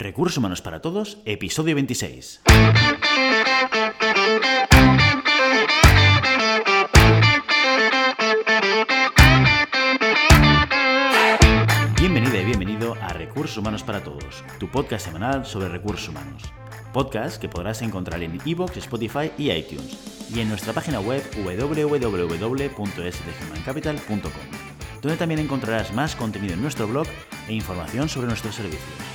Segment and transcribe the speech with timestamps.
[0.00, 2.40] Recursos Humanos para Todos, episodio 26.
[11.98, 16.44] Bienvenida y bienvenido a Recursos Humanos para Todos, tu podcast semanal sobre recursos humanos.
[16.94, 19.98] Podcast que podrás encontrar en iVoox, Spotify y iTunes,
[20.34, 24.32] y en nuestra página web www.sdhumancapital.com,
[25.02, 27.06] donde también encontrarás más contenido en nuestro blog
[27.48, 29.09] e información sobre nuestros servicios.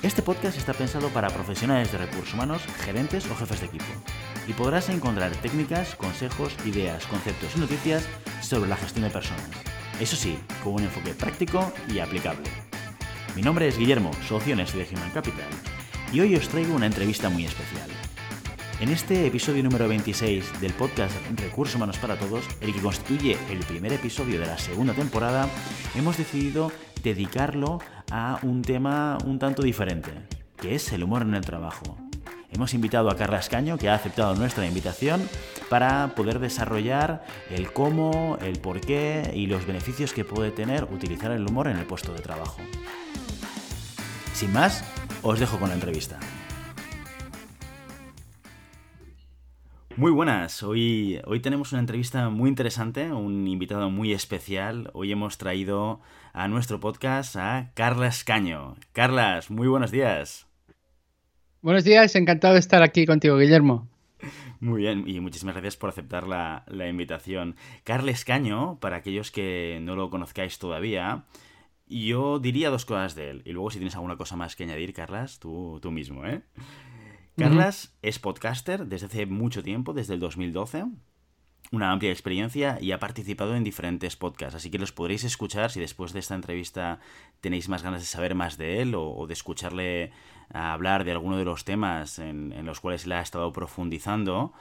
[0.00, 3.84] Este podcast está pensado para profesionales de recursos humanos, gerentes o jefes de equipo,
[4.46, 8.06] y podrás encontrar técnicas, consejos, ideas, conceptos y noticias
[8.40, 9.50] sobre la gestión de personas.
[10.00, 12.48] Eso sí, con un enfoque práctico y aplicable.
[13.34, 15.50] Mi nombre es Guillermo, socio en de Human Capital,
[16.12, 17.90] y hoy os traigo una entrevista muy especial.
[18.80, 23.58] En este episodio número 26 del podcast Recursos Humanos para Todos, el que constituye el
[23.58, 25.48] primer episodio de la segunda temporada,
[25.96, 26.70] hemos decidido
[27.02, 27.80] dedicarlo
[28.10, 30.10] a un tema un tanto diferente,
[30.56, 31.96] que es el humor en el trabajo.
[32.50, 35.28] Hemos invitado a Carla Escaño, que ha aceptado nuestra invitación,
[35.68, 41.30] para poder desarrollar el cómo, el por qué y los beneficios que puede tener utilizar
[41.30, 42.58] el humor en el puesto de trabajo.
[44.32, 44.82] Sin más,
[45.22, 46.18] os dejo con la entrevista.
[49.98, 54.90] Muy buenas, hoy, hoy tenemos una entrevista muy interesante, un invitado muy especial.
[54.94, 56.00] Hoy hemos traído
[56.38, 58.76] a nuestro podcast a Carlas Caño.
[58.92, 60.46] Carlas, muy buenos días.
[61.62, 63.88] Buenos días, encantado de estar aquí contigo, Guillermo.
[64.60, 67.56] Muy bien, y muchísimas gracias por aceptar la, invitación.
[67.82, 71.24] Carles Caño, para aquellos que no lo conozcáis todavía,
[71.88, 73.42] yo diría dos cosas de él.
[73.44, 76.42] Y luego si tienes alguna cosa más que añadir, Carlas, tú, tú mismo, ¿eh?
[77.36, 80.84] Carlas es podcaster desde hace mucho tiempo, desde el 2012
[81.70, 85.80] una amplia experiencia y ha participado en diferentes podcasts, así que los podréis escuchar si
[85.80, 86.98] después de esta entrevista
[87.40, 90.12] tenéis más ganas de saber más de él o, de escucharle
[90.52, 94.52] hablar de alguno de los temas en, los cuales él ha estado profundizando.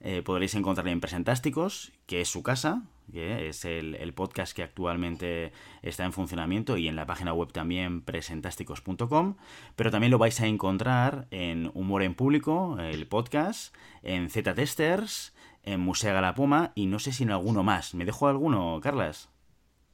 [0.00, 2.82] Eh, podréis encontrarle en Presentásticos, que es su casa,
[3.12, 5.52] que es el, el, podcast que actualmente
[5.82, 9.34] está en funcionamiento y en la página web también presentásticos.com,
[9.74, 15.32] pero también lo vais a encontrar en Humor en Público, el podcast, en Z-Testers,
[15.72, 17.94] en Musea la Puma y no sé si en alguno más.
[17.94, 19.28] ¿Me dejo alguno, Carlas?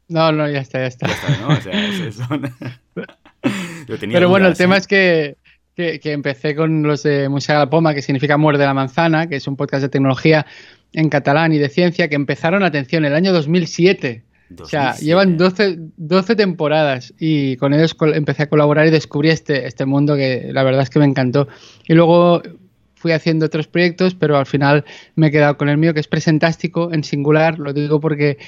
[0.08, 1.08] No, no, ya está, ya está.
[4.00, 5.36] Pero bueno, el tema es que,
[5.76, 9.56] empecé con los de Musea la Poma, que significa Muerde la Manzana, que es un
[9.56, 10.46] podcast de tecnología
[10.92, 14.22] en catalán y de ciencia, que empezaron, atención, el año 2007.
[14.60, 19.66] O sea, llevan 12, 12, temporadas y con ellos empecé a colaborar y descubrí este,
[19.66, 21.48] este mundo que la verdad es que me encantó.
[21.88, 22.42] Y luego
[23.04, 26.08] fui haciendo otros proyectos, pero al final me he quedado con el mío, que es
[26.08, 27.58] Presentástico en singular.
[27.58, 28.38] Lo digo porque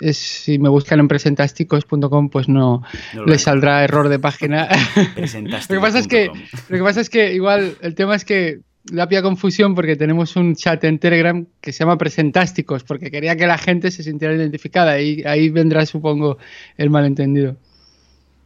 [0.00, 2.82] es, si me buscan en presentásticos.com, pues no,
[3.24, 4.68] les saldrá error de página.
[5.16, 8.62] lo, que pasa es que, lo que pasa es que igual el tema es que
[8.90, 13.36] la pía confusión porque tenemos un chat en Telegram que se llama Presentásticos, porque quería
[13.36, 16.38] que la gente se sintiera identificada y ahí vendrá, supongo,
[16.76, 17.54] el malentendido.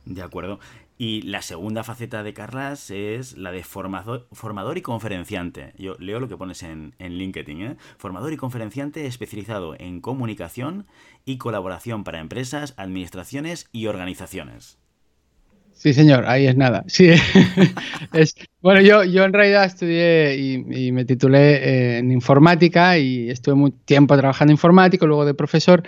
[0.05, 0.61] De acuerdo.
[0.99, 4.27] Y la segunda faceta de Carlas es la de formador,
[4.77, 5.75] y conferenciante.
[5.77, 7.63] Yo leo lo que pones en, LinkedIn.
[7.63, 7.77] ¿eh?
[7.99, 10.87] Formador y conferenciante especializado en comunicación
[11.27, 14.79] y colaboración para empresas, administraciones y organizaciones.
[15.75, 16.85] Sí, señor, ahí es nada.
[16.87, 17.11] Sí,
[18.63, 23.77] bueno, yo, yo en realidad estudié y, me titulé eh, en informática y estuve mucho
[23.85, 25.83] tiempo trabajando en informática, luego de profesor,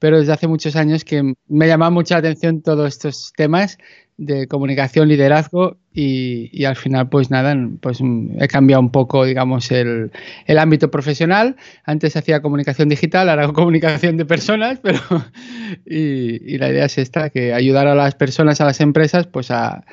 [0.00, 3.78] pero desde hace muchos años que me llama mucha atención todos estos temas
[4.20, 8.00] de comunicación, liderazgo y, al final pues nada, pues
[8.38, 10.10] he cambiado un poco digamos el,
[10.58, 11.56] ámbito profesional.
[11.84, 15.00] Antes hacía comunicación digital, ahora comunicación de personas, pero
[15.86, 19.84] y, la idea es esta, que ayudar a las personas, a las empresas pues a,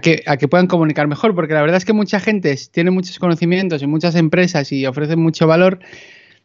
[0.00, 3.18] que, a que puedan comunicar mejor, porque la verdad es que mucha gente tiene muchos
[3.18, 5.78] conocimientos en muchas empresas y ofrecen mucho valor,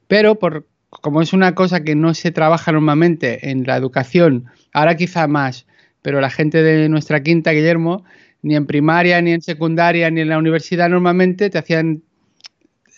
[0.07, 4.97] pero por como es una cosa que no se trabaja normalmente en la educación, ahora
[4.97, 5.67] quizá más,
[6.01, 8.03] pero la gente de nuestra quinta, Guillermo,
[8.41, 12.03] ni en primaria, ni en secundaria, ni en la universidad normalmente te hacían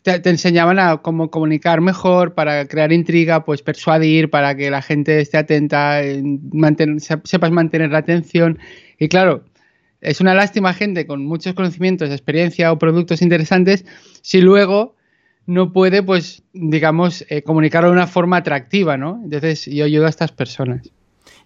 [0.03, 5.19] te, enseñaban a cómo comunicar mejor, para crear intriga, pues persuadir, para que la gente
[5.19, 6.01] esté atenta,
[7.23, 8.59] sepas mantener la atención.
[8.99, 9.43] Y claro,
[10.01, 13.85] es una lástima gente con muchos conocimientos, experiencia o productos interesantes,
[14.21, 14.95] si luego
[15.45, 19.19] no puede, pues, digamos, eh, comunicarlo de una forma atractiva, ¿no?
[19.23, 20.91] Entonces, yo ayudo a estas personas.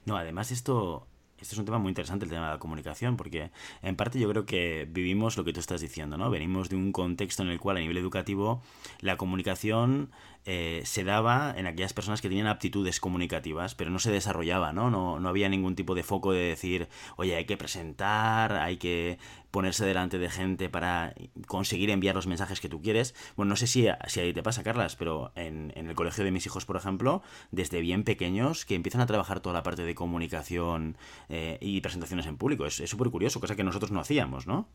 [0.05, 1.07] No, además esto
[1.45, 3.51] este es un tema muy interesante, el tema de la comunicación, porque
[3.83, 6.31] en parte yo creo que vivimos lo que tú estás diciendo, ¿no?
[6.31, 8.63] Venimos de un contexto en el cual a nivel educativo
[8.99, 10.09] la comunicación
[10.47, 14.91] eh, se daba en aquellas personas que tenían aptitudes comunicativas, pero no se desarrollaba, ¿no?
[14.91, 15.19] ¿no?
[15.19, 16.87] No había ningún tipo de foco de decir,
[17.17, 19.17] oye, hay que presentar, hay que
[19.49, 21.15] ponerse delante de gente para
[21.47, 23.15] conseguir enviar los mensajes que tú quieres.
[23.35, 26.45] Bueno, no sé si, si ahí te pasa, Carlas, pero en, el colegio de mis
[26.45, 30.95] hijos, por ejemplo, desde bien pequeños, que empiezan a trabajar toda la parte de comunicación
[31.29, 32.67] eh, y presentaciones en público.
[32.67, 34.67] Es súper curioso, cosa que nosotros no hacíamos, ¿no?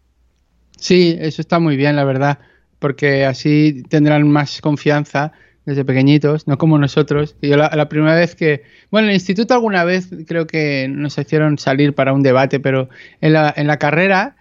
[0.78, 2.38] Sí, eso está muy bien, la verdad,
[2.78, 5.32] porque así tendrán más confianza
[5.66, 7.36] desde pequeñitos, no como nosotros.
[7.42, 11.58] Yo la, primera vez que, bueno, en el instituto alguna vez creo que nos hicieron
[11.58, 12.88] salir para un debate, pero
[13.20, 14.36] en la, en la carrera,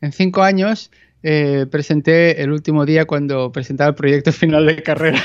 [0.00, 0.90] en cinco años,
[1.22, 5.22] eh, presenté el último día cuando presentaba el proyecto final de carrera.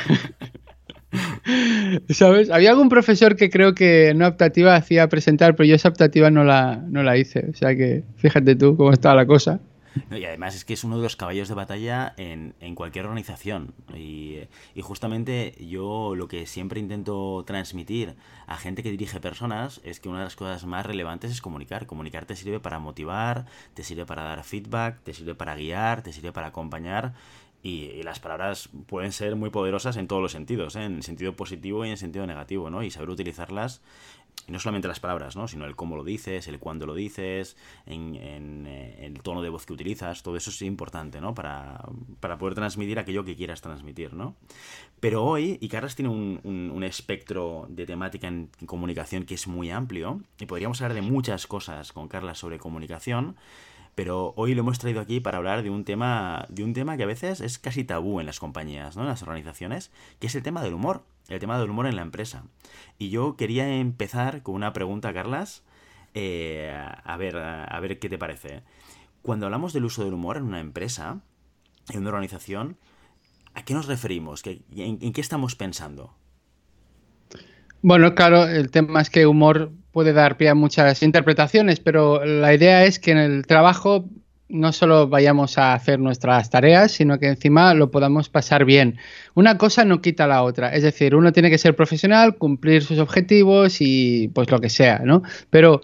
[2.10, 2.52] ¿Sabes?
[2.52, 6.44] Había algún profesor que creo que no optativa hacía presentar, pero yo esa optativa no
[6.44, 7.48] la, no la hice.
[7.52, 9.60] O sea que fíjate tú cómo estaba la cosa
[10.12, 13.74] y además es que es uno de los caballos de batalla en, cualquier organización.
[13.96, 14.40] Y,
[14.82, 18.16] justamente yo lo que siempre intento transmitir
[18.48, 21.86] a gente que dirige personas es que una de las cosas más relevantes es comunicar.
[21.86, 26.14] Comunicar te sirve para motivar, te sirve para dar feedback, te sirve para guiar, te
[26.14, 27.14] sirve para acompañar.
[27.62, 30.86] Y, las palabras pueden ser muy poderosas en todos los sentidos, ¿eh?
[30.86, 32.84] en sentido positivo y en sentido negativo, ¿no?
[32.84, 33.82] Y saber utilizarlas
[34.50, 35.48] no solamente las palabras, ¿no?
[35.48, 37.56] sino el cómo lo dices, el cuándo lo dices,
[37.86, 38.16] en,
[38.68, 41.34] eh, el tono de voz que utilizas, todo eso es importante ¿no?
[41.34, 41.80] para,
[42.20, 44.14] poder transmitir aquello que quieras transmitir.
[44.14, 44.36] ¿no?
[45.00, 49.70] Pero hoy, y Carlos tiene un, un, espectro de temática en comunicación que es muy
[49.70, 53.36] amplio, y podríamos hablar de muchas cosas con Carla sobre comunicación,
[54.00, 57.04] pero hoy lo hemos traído aquí para hablar de un tema, de un tema que
[57.04, 59.02] a veces es casi tabú en las compañías, ¿no?
[59.02, 62.02] en las organizaciones, que es el tema del humor el tema del humor en la
[62.02, 62.46] empresa.
[62.98, 65.64] Y yo quería empezar con una pregunta, Carlas,
[66.14, 68.64] eh, a, ver, a ver qué te parece.
[69.22, 71.20] Cuando hablamos del uso del humor en una empresa,
[71.90, 72.78] en una organización,
[73.54, 74.44] ¿a qué nos referimos?
[74.46, 76.16] en, qué estamos pensando?
[77.82, 82.54] Bueno, claro, el tema es que humor puede dar pie a muchas interpretaciones, pero la
[82.54, 84.06] idea es que en el trabajo
[84.50, 88.98] no solo vayamos a hacer nuestras tareas, sino que encima lo podamos pasar bien.
[89.36, 92.98] Una cosa no quita la otra, es decir, uno tiene que ser profesional, cumplir sus
[92.98, 95.22] objetivos y pues lo que sea, ¿no?
[95.52, 95.82] Pero,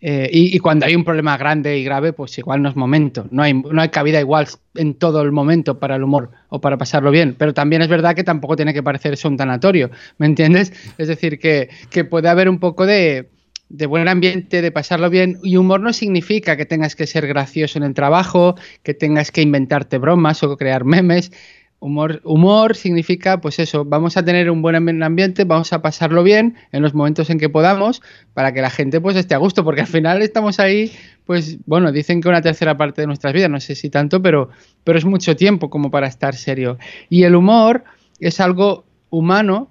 [0.00, 3.42] eh, y, cuando hay un problema grande y grave, pues igual no es momento, no
[3.42, 7.10] hay, no hay cabida igual en todo el momento para el humor o para pasarlo
[7.10, 10.72] bien, pero también es verdad que tampoco tiene que parecer eso un tanatorio, ¿me entiendes?
[10.96, 13.28] Es decir, que, que puede haber un poco de
[13.68, 15.38] de buen ambiente, de pasarlo bien.
[15.42, 19.42] Y humor no significa que tengas que ser gracioso en el trabajo, que tengas que
[19.42, 21.32] inventarte bromas o crear memes.
[21.78, 26.56] Humor, humor significa, pues eso, vamos a tener un buen ambiente, vamos a pasarlo bien
[26.72, 28.00] en los momentos en que podamos,
[28.32, 30.90] para que la gente pues esté a gusto, porque al final estamos ahí,
[31.26, 34.48] pues bueno, dicen que una tercera parte de nuestras vidas, no sé si tanto, pero,
[34.84, 36.78] pero es mucho tiempo como para estar serio.
[37.10, 37.84] Y el humor
[38.20, 39.70] es algo humano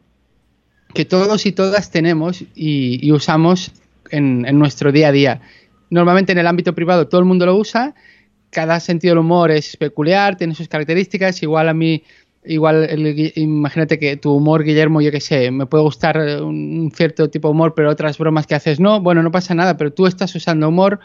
[0.94, 3.72] que todos y todas tenemos y, y usamos
[4.12, 5.42] en, nuestro día a día.
[5.90, 7.96] Normalmente en el ámbito privado todo el mundo lo usa,
[8.50, 12.04] cada sentido del humor es peculiar, tiene sus características, igual a mí,
[12.46, 12.88] igual
[13.36, 17.52] imagínate que tu humor, Guillermo, yo qué sé, me puede gustar un cierto tipo de
[17.52, 20.70] humor, pero otras bromas que haces no, bueno, no pasa nada, pero tú estás usando
[20.70, 21.00] humor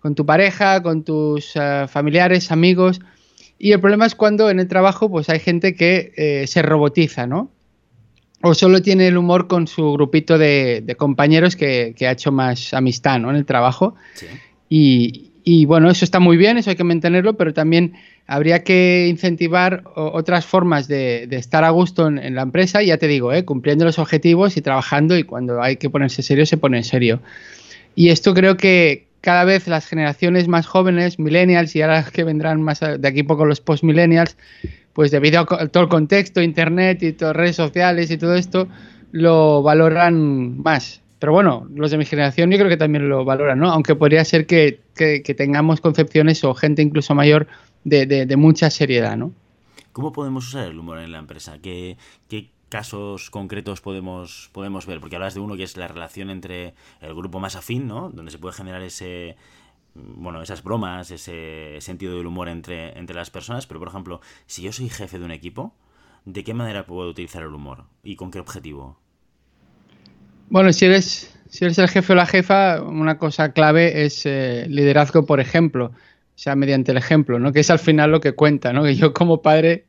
[0.00, 3.00] con tu pareja, con tus eh, familiares, amigos,
[3.58, 7.26] y el problema es cuando en el trabajo pues hay gente que eh, se robotiza,
[7.26, 7.53] ¿no?
[8.44, 13.18] O solo tiene el humor con su grupito de, compañeros que, ha hecho más amistad
[13.18, 13.30] ¿no?
[13.30, 13.94] en el trabajo.
[14.68, 17.94] Y, bueno, eso está muy bien, eso hay que mantenerlo, pero también
[18.26, 23.32] habría que incentivar otras formas de, estar a gusto en, la empresa, ya te digo,
[23.32, 23.46] ¿eh?
[23.46, 27.20] cumpliendo los objetivos y trabajando y cuando hay que ponerse serio, se pone en serio.
[27.96, 32.60] Y esto creo que cada vez las generaciones más jóvenes, millennials y ahora que vendrán
[32.60, 34.36] más de aquí poco los post-millennials,
[34.94, 38.68] pues debido a todo el contexto, internet y todas redes sociales y todo esto,
[39.10, 41.02] lo valoran más.
[41.18, 43.70] Pero bueno, los de mi generación yo creo que también lo valoran, ¿no?
[43.70, 44.80] Aunque podría ser que,
[45.36, 47.48] tengamos concepciones o gente incluso mayor
[47.84, 49.32] de, mucha seriedad, ¿no?
[49.92, 51.58] ¿Cómo podemos usar el humor en la empresa?
[51.60, 51.96] ¿Qué,
[52.68, 55.00] casos concretos podemos, podemos ver?
[55.00, 58.10] Porque hablas de uno que es la relación entre el grupo más afín, ¿no?
[58.10, 59.36] Donde se puede generar ese,
[59.94, 64.62] bueno, esas bromas, ese sentido del humor entre, entre las personas, pero por ejemplo, si
[64.62, 65.74] yo soy jefe de un equipo,
[66.24, 67.84] ¿de qué manera puedo utilizar el humor?
[68.02, 68.98] ¿Y con qué objetivo?
[70.50, 74.66] Bueno, si eres, si eres el jefe o la jefa, una cosa clave es eh,
[74.68, 75.92] liderazgo por ejemplo
[76.34, 77.52] o sea, mediante el ejemplo, ¿no?
[77.52, 78.82] Que es al final lo que cuenta, ¿no?
[78.82, 79.84] Que yo como padre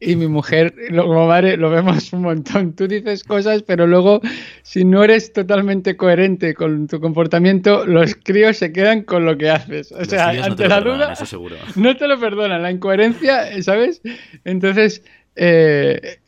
[0.00, 2.74] y mi mujer como madre lo vemos un montón.
[2.74, 4.20] Tú dices cosas, pero luego
[4.62, 9.50] si no eres totalmente coherente con tu comportamiento, los críos se quedan con lo que
[9.50, 9.92] haces.
[9.92, 11.14] O sea, ante la duda,
[11.76, 14.02] no te lo perdonan, la incoherencia, ¿sabes?
[14.44, 15.02] Entonces,
[15.36, 16.18] eh,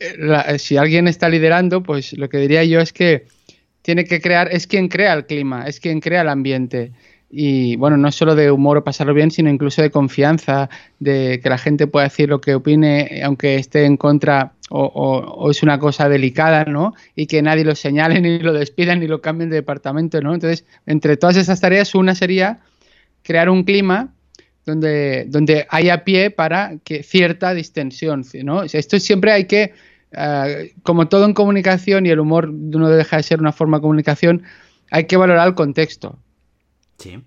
[0.57, 3.25] si alguien está liderando, pues lo que diría yo es que
[3.81, 6.93] tiene que crear, es quien crea el clima, es quien crea el ambiente.
[7.29, 10.69] Y bueno, no solo de humor o pasarlo bien, sino incluso de confianza,
[10.99, 15.63] de que la gente pueda decir lo que opine, aunque esté en contra o, es
[15.63, 16.93] una cosa delicada, ¿no?
[17.15, 20.33] Y que nadie lo señale, ni lo despidan, ni lo cambien de departamento, ¿no?
[20.33, 22.59] Entonces, entre todas esas tareas, una sería
[23.23, 24.13] crear un clima
[24.65, 28.63] donde, donde haya pie para que cierta distensión, ¿no?
[28.63, 29.73] Esto siempre hay que,
[30.11, 33.81] eh, como todo en comunicación y el humor no deja de ser una forma de
[33.81, 34.43] comunicación,
[34.91, 36.19] hay que valorar el contexto.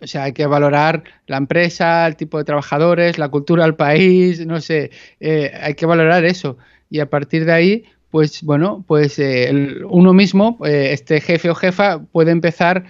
[0.00, 4.44] O sea, hay que valorar la empresa, el tipo de trabajadores, la cultura del país,
[4.44, 6.58] no sé, eh, hay que valorar eso.
[6.90, 12.02] Y a partir de ahí, pues bueno, pues eh, uno mismo, este jefe o jefa,
[12.02, 12.84] puede empezar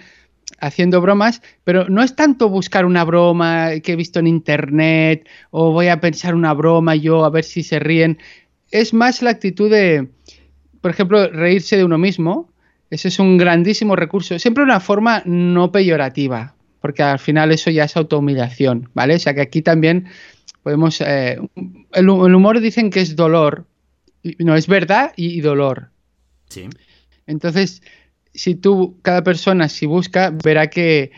[0.59, 5.71] haciendo bromas, pero no es tanto buscar una broma que he visto en internet o
[5.71, 8.17] voy a pensar una broma yo a ver si se ríen.
[8.71, 10.09] Es más la actitud de,
[10.81, 12.49] por ejemplo, reírse de uno mismo.
[12.89, 14.37] Ese es un grandísimo recurso.
[14.37, 19.15] Siempre una forma no peyorativa, porque al final eso ya es autohumillación, ¿vale?
[19.15, 20.07] O sea que aquí también
[20.63, 20.99] podemos...
[21.01, 21.39] Eh,
[21.93, 23.65] el, humor dicen que es dolor.
[24.39, 25.89] No, es verdad y, y dolor.
[26.49, 26.67] Sí.
[27.27, 27.81] Entonces,
[28.33, 31.11] si tú, cada persona, si busca, verá que,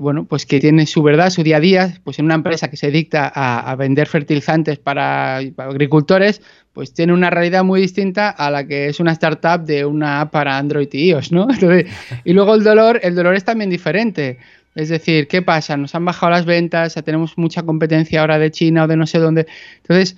[0.00, 2.76] bueno, pues que tiene su verdad, su día a día, pues en una empresa que
[2.76, 6.40] se dicta a, vender fertilizantes para, agricultores,
[6.72, 10.32] pues tiene una realidad muy distinta a la que es una startup de una app
[10.32, 11.48] para Android y iOS, ¿no?
[12.24, 14.38] y luego el dolor, el dolor es también diferente.
[14.74, 15.76] Es decir, ¿qué pasa?
[15.76, 19.18] Nos han bajado las ventas, tenemos mucha competencia ahora de China o de no sé
[19.18, 19.46] dónde.
[19.78, 20.16] Entonces,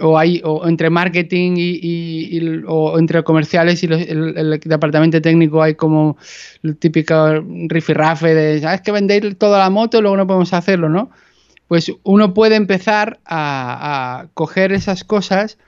[0.00, 6.16] o hay o entre marketing y, o entre comerciales y el, departamento técnico hay como
[6.62, 10.88] el típico rifirrafe de sabes que vendéis toda la moto y luego no podemos hacerlo
[10.88, 11.10] no
[11.68, 15.58] pues uno puede empezar a, coger esas cosas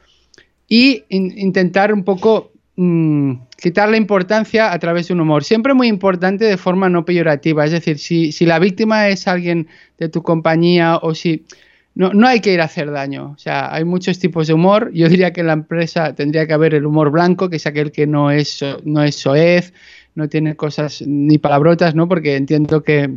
[0.67, 5.45] y intentar un poco mm, quitar la importancia a través de un humor.
[5.45, 7.67] Siempre muy importante de forma no peyorativa.
[7.67, 9.69] Es decir si, si la víctima es alguien
[9.99, 11.45] de tu compañía o si
[11.95, 13.33] no, no hay que ir a hacer daño.
[13.35, 14.91] O sea, hay muchos tipos de humor.
[14.95, 17.93] Yo diría que en la empresa tendría que haber el humor blanco, que es aquel
[17.93, 19.73] que no es, no es soez,
[20.15, 22.09] no tiene cosas ni palabrotas, ¿no?
[22.09, 23.11] Porque entiendo que,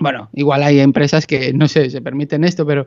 [0.00, 2.86] bueno, igual hay empresas que, no sé, se permiten esto, pero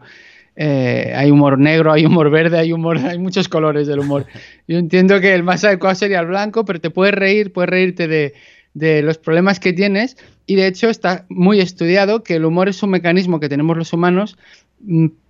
[0.56, 4.26] eh, hay humor negro, hay humor verde, hay humor, hay muchos colores del humor.
[4.68, 8.08] Yo entiendo que el más adecuado sería el blanco, pero te puedes reír, puedes reírte
[8.08, 8.34] de,
[8.74, 12.82] de los problemas que tienes y de hecho está muy estudiado que el humor es
[12.84, 14.38] un mecanismo que tenemos los humanos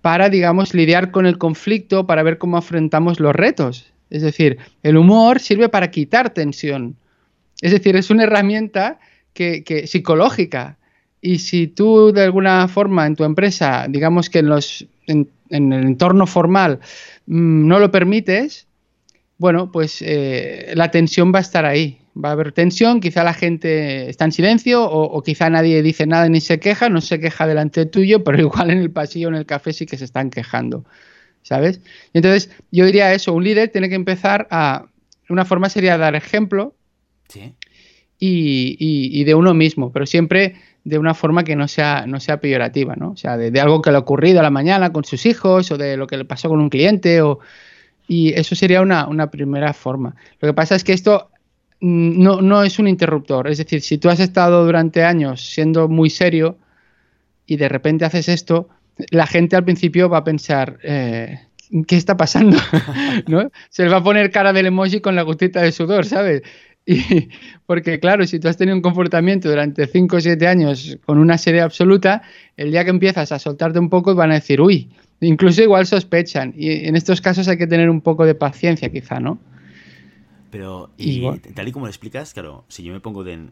[0.00, 3.92] para, digamos, lidiar con el conflicto, para ver cómo afrontamos los retos.
[4.10, 6.96] Es decir, el humor sirve para quitar tensión.
[7.60, 8.98] Es decir, es una herramienta
[9.32, 10.76] que, psicológica.
[11.20, 15.72] Y si tú de alguna forma en tu empresa, digamos que en, los, en, el
[15.72, 16.80] entorno formal
[17.26, 18.66] mm, no lo permites,
[19.38, 23.34] bueno, pues eh, la tensión va a estar ahí va a haber tensión, quizá la
[23.34, 27.46] gente está en silencio o, quizá nadie dice nada ni se queja, no se queja
[27.46, 30.84] delante tuyo, pero igual en el pasillo, en el café sí que se están quejando,
[31.42, 31.80] ¿sabes?
[32.12, 34.86] entonces yo diría eso, un líder tiene que empezar a,
[35.28, 36.74] una forma sería dar ejemplo
[38.18, 42.94] y, de uno mismo, pero siempre de una forma que no sea, no sea peyorativa,
[42.96, 43.12] ¿no?
[43.12, 45.78] O sea, de, algo que le ha ocurrido a la mañana con sus hijos o
[45.78, 47.38] de lo que le pasó con un cliente o...
[48.08, 50.16] Y eso sería una, una primera forma.
[50.40, 51.30] Lo que pasa es que esto
[51.82, 53.48] no, no es un interruptor.
[53.48, 56.56] Es decir, si tú has estado durante años siendo muy serio
[57.44, 58.68] y de repente haces esto,
[59.10, 61.40] la gente al principio va a pensar, eh,
[61.88, 62.56] ¿qué está pasando?
[63.26, 63.50] ¿No?
[63.68, 66.42] Se le va a poner cara del emoji con la gotita de sudor, ¿sabes?
[67.66, 71.36] Porque claro, si tú has tenido un comportamiento durante 5 o 7 años con una
[71.36, 72.22] serie absoluta,
[72.56, 74.88] el día que empiezas a soltarte un poco van a decir, uy,
[75.20, 76.54] incluso igual sospechan.
[76.56, 79.40] Y en estos casos hay que tener un poco de paciencia quizá, ¿no?
[80.52, 83.50] Pero, y, tal y como lo explicas, claro, si yo me pongo en,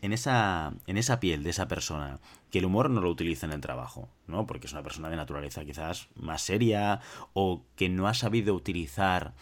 [0.00, 3.60] esa, en esa piel de esa persona, que el humor no lo utiliza en el
[3.60, 4.46] trabajo, ¿no?
[4.46, 7.00] Porque es una persona de naturaleza quizás más seria
[7.34, 9.34] o que no ha sabido utilizar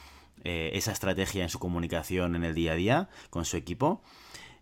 [0.43, 4.03] eh, esa estrategia en su comunicación en el día a día con su equipo,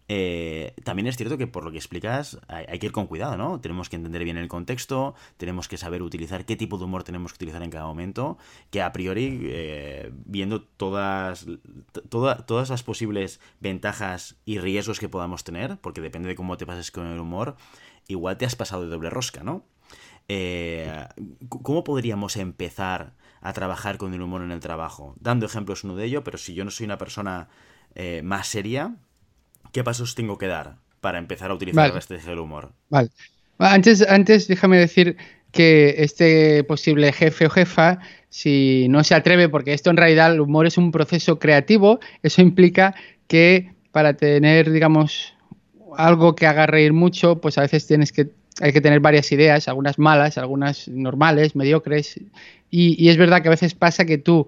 [0.06, 3.60] eh, también es cierto que por lo que explicas hay, que ir con cuidado, ¿no?
[3.60, 7.32] Tenemos que entender bien el contexto, tenemos que saber utilizar qué tipo de humor tenemos
[7.32, 8.36] que utilizar en cada momento,
[8.70, 11.46] que a priori, eh, viendo todas,
[12.10, 16.90] todas las posibles ventajas y riesgos que podamos tener, porque depende de cómo te pases
[16.90, 17.56] con el humor,
[18.06, 19.64] igual te has pasado de doble rosca, ¿no?
[20.28, 21.06] Eh,
[21.48, 25.14] ¿Cómo podríamos empezar a trabajar con el humor en el trabajo?
[25.18, 27.48] Dando ejemplos uno de ello, pero si yo no soy una persona
[28.24, 28.96] más seria,
[29.74, 32.72] ¿qué pasos tengo que dar para empezar a utilizar la estrategia del humor?
[32.88, 33.10] Vale.
[33.58, 35.18] Antes, antes déjame decir,
[35.54, 40.40] que este posible jefe o jefa, si no se atreve, porque esto en realidad el
[40.40, 42.94] humor es un proceso creativo, eso implica
[43.28, 45.34] que para tener, digamos,
[45.96, 49.66] algo que haga reír mucho, pues a veces tienes que hay que tener varias ideas,
[49.66, 52.20] algunas malas, algunas normales, mediocres.
[52.70, 54.46] Y, es verdad que a veces pasa que tú,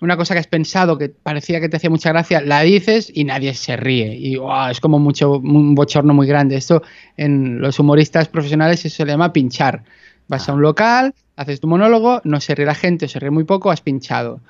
[0.00, 3.24] una cosa que has pensado que parecía que te hacía mucha gracia, la dices y
[3.24, 4.16] nadie se ríe.
[4.16, 4.38] Y
[4.70, 6.56] es como mucho, un bochorno muy grande.
[6.56, 6.82] Esto
[7.16, 9.84] en los humoristas profesionales se le llama pinchar.
[10.28, 13.44] Vas a un local, haces tu monólogo, no se ríe la gente se ríe muy
[13.44, 14.40] poco, has pinchado.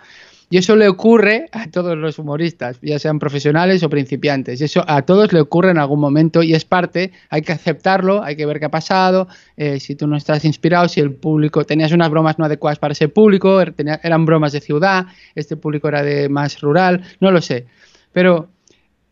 [0.53, 4.61] Y eso le ocurre a todos los humoristas, ya sean profesionales o principiantes.
[4.61, 8.25] Y eso a todos le ocurre en algún momento y es parte, hay que aceptarlo,
[8.25, 11.65] hay que ver qué ha pasado, eh, si tú no estás inspirado, si el público,
[11.65, 15.87] tenías unas bromas no adecuadas para ese público, er, eran bromas de ciudad, este público
[15.87, 17.67] era de más rural, no lo sé.
[18.13, 18.49] Pero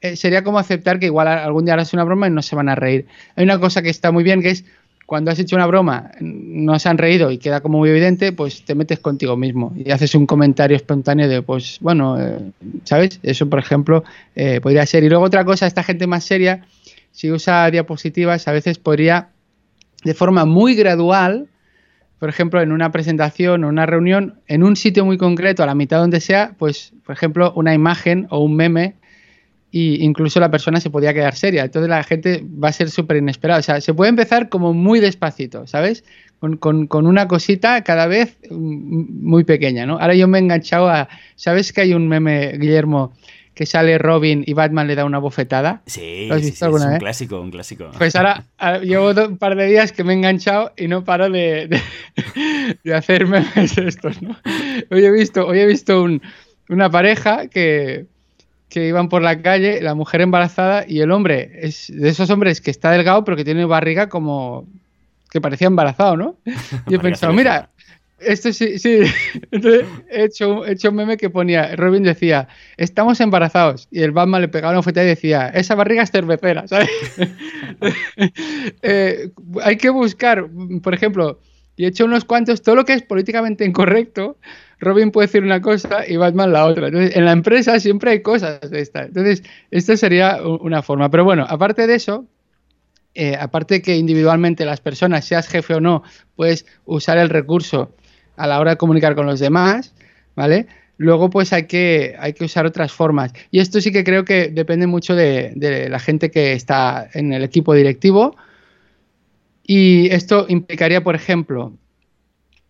[0.01, 2.69] eh, sería como aceptar que igual algún día harás una broma y no se van
[2.69, 3.07] a reír.
[3.37, 4.65] Hay una cosa que está muy bien que es
[5.09, 8.63] cuando has hecho una broma, no se han reído y queda como muy evidente, pues
[8.67, 12.51] te metes contigo mismo y haces un comentario espontáneo de, pues bueno, eh,
[12.85, 13.19] ¿sabes?
[13.23, 14.05] Eso, por ejemplo,
[14.37, 15.05] eh, podría ser.
[15.05, 16.67] Y luego otra cosa, esta gente más seria,
[17.11, 19.31] si usa diapositivas, a veces podría,
[20.05, 21.49] de forma muy gradual,
[22.19, 25.75] por ejemplo, en una presentación o una reunión, en un sitio muy concreto, a la
[25.75, 28.97] mitad donde sea, pues, por ejemplo, una imagen o un meme
[29.71, 31.65] y incluso la persona se podía quedar seria.
[31.65, 33.61] Entonces la gente va a ser súper inesperada.
[33.61, 36.05] O sea, se puede empezar como muy despacito, ¿sabes?
[36.39, 39.99] Con, una cosita cada vez mm, muy pequeña, ¿no?
[39.99, 41.09] Ahora yo me he enganchado a...
[41.37, 43.13] ¿Sabes que hay un meme, Guillermo,
[43.55, 45.83] que sale Robin y Batman le da una bofetada?
[45.85, 47.91] Sí, es un clásico, un clásico.
[47.99, 48.45] Pues ahora,
[48.83, 51.69] llevo un par de días que me he enganchado y no paro de,
[52.85, 54.37] de, hacer memes de estos, ¿no?
[54.91, 56.07] Hoy he visto, hoy he visto
[56.69, 58.07] una pareja que
[58.69, 62.61] que iban por la calle, la mujer embarazada y el hombre es de esos hombres
[62.61, 64.67] que está delgado pero que tiene barriga como
[65.31, 66.37] que parecía embarazado, ¿no?
[66.89, 67.71] Y he pensado, mira,
[68.19, 69.01] esto sí, sí.
[69.51, 73.89] Entonces he hecho, he hecho un meme que ponía, Robin decía, estamos embarazados.
[73.91, 76.91] Y el Batman le pegaba una oferta y decía, esa barriga es cervecera, ¿sabes?
[78.83, 79.31] Eh,
[79.63, 80.49] hay que buscar,
[80.83, 81.39] por ejemplo,
[81.77, 84.37] y he hecho unos cuantos, todo lo que es políticamente incorrecto,
[84.81, 86.89] Robin puede decir una cosa y Batman la otra.
[86.89, 89.09] Entonces, en la empresa siempre hay cosas de estas.
[89.09, 91.11] Entonces, esta sería una forma.
[91.11, 92.27] Pero bueno, aparte de eso,
[93.15, 96.03] eh, aparte que individualmente las personas, seas jefe o no,
[96.37, 97.95] puedes usar el recurso
[98.37, 99.95] a la hora de comunicar con los demás,
[100.37, 100.67] ¿vale?
[100.97, 103.33] Luego, pues hay que, hay que usar otras formas.
[103.51, 107.33] Y esto sí que creo que depende mucho de, de la gente que está en
[107.33, 108.37] el equipo directivo
[109.71, 111.75] y esto implicaría, por ejemplo,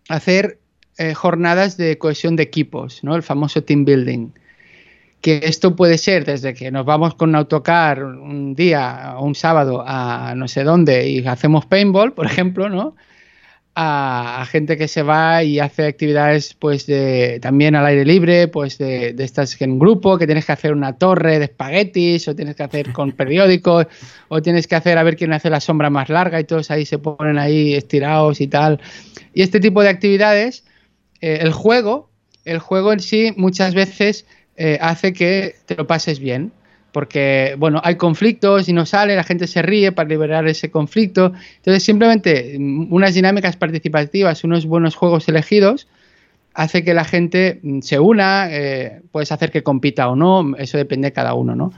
[0.09, 0.59] hacer
[0.99, 3.15] eh, jornadas de cohesión de equipos, ¿no?
[3.15, 4.29] El famoso team building.
[5.21, 9.35] Que esto puede ser desde que nos vamos con un autocar un día o un
[9.35, 12.95] sábado a no sé dónde y hacemos paintball, por ejemplo, ¿no?
[13.81, 16.85] a, gente que se va y hace actividades pues
[17.41, 20.97] también al aire libre, pues de, de estas en grupo, que tienes que hacer una
[20.97, 23.87] torre de espaguetis o tienes que hacer con periódicos
[24.27, 26.85] o tienes que hacer a ver quién hace la sombra más larga y todos ahí
[26.85, 28.81] se ponen ahí estirados y tal.
[29.33, 30.65] Y este tipo de actividades,
[31.21, 32.09] eh, el juego,
[32.45, 34.25] el juego en sí muchas veces
[34.57, 36.51] eh, hace que te lo pases bien
[36.91, 41.33] porque, bueno, hay conflictos y no sale, la gente se ríe para liberar ese conflicto.
[41.57, 45.87] Entonces, simplemente mm, unas dinámicas participativas, unos buenos juegos elegidos,
[46.53, 50.77] hace que la gente mm, se una, eh, puedes hacer que compita o no, eso
[50.77, 51.71] depende de cada uno, ¿no?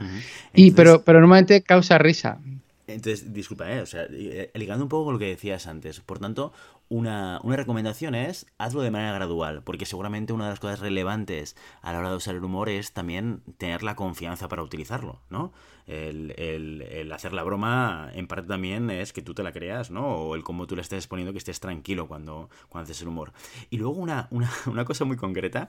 [0.54, 2.38] y, pero, pero normalmente causa risa.
[2.86, 3.80] Entonces, disculpa, ¿eh?
[3.80, 4.06] o sea,
[4.54, 6.52] ligando un poco con lo que decías antes, por tanto,
[6.88, 11.56] una, una, recomendación es hazlo de manera gradual, porque seguramente una de las cosas relevantes
[11.80, 15.52] a la hora de usar el humor es también tener la confianza para utilizarlo, ¿no?
[15.86, 20.06] El, el, hacer la broma en parte también es que tú te la creas, ¿no?
[20.06, 23.32] O el cómo tú le estés poniendo que estés tranquilo cuando, cuando haces el humor.
[23.70, 25.68] Y luego una, una, una cosa muy concreta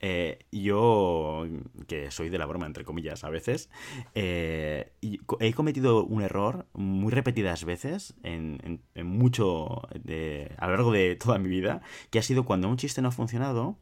[0.00, 1.46] eh, yo,
[1.86, 3.70] que soy de la broma, entre comillas, a veces,
[4.14, 4.92] eh,
[5.40, 11.38] he cometido un error muy repetidas veces, en, mucho, de, a lo largo de toda
[11.38, 13.78] mi vida, que ha sido cuando un chiste no ha funcionado,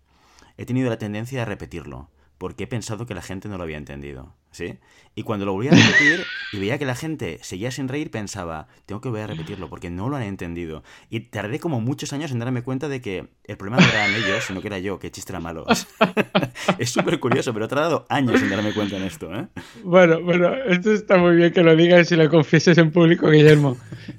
[0.56, 3.78] he tenido la tendencia a repetirlo, porque he pensado que la gente no lo había
[3.78, 4.34] entendido.
[4.56, 4.78] ¿sí?
[5.14, 8.68] Y cuando lo volví a repetir y veía que la gente seguía sin reír, pensaba,
[8.86, 10.82] tengo que volver a repetirlo porque no lo han entendido.
[11.10, 14.44] Y tardé como muchos años en darme cuenta de que el problema no eran ellos,
[14.44, 15.66] sino que era yo, que chiste era malo.
[16.78, 19.46] es súper curioso, pero he tardado años en darme cuenta en esto, ¿eh?
[19.84, 23.76] Bueno, bueno, esto está muy bien que lo digas y lo confieses en público, Guillermo.